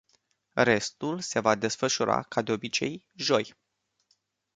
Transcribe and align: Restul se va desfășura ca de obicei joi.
Restul 0.63 1.19
se 1.21 1.39
va 1.39 1.55
desfășura 1.55 2.21
ca 2.23 2.41
de 2.41 2.51
obicei 2.51 3.05
joi. 3.15 3.53